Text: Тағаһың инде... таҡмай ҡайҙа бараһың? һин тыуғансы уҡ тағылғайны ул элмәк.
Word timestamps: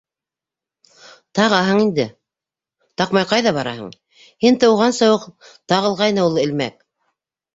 Тағаһың 1.39 1.81
инде... 1.81 2.05
таҡмай 3.01 3.27
ҡайҙа 3.33 3.53
бараһың? 3.59 3.91
һин 4.45 4.57
тыуғансы 4.63 5.09
уҡ 5.17 5.27
тағылғайны 5.73 6.25
ул 6.31 6.41
элмәк. 6.45 6.81